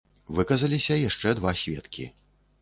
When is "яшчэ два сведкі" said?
1.09-2.09